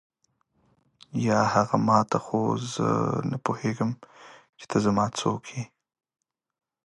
یا 1.25 1.39
هغه 1.53 1.77
ما 1.87 1.99
ته 2.09 2.17
خو 2.25 2.39
زه 2.73 2.87
نه 3.31 3.37
پوهېږم 3.45 3.91
چې 4.57 4.65
ته 4.71 4.77
زما 4.85 5.05
څوک 5.19 5.43
یې. 5.55 5.63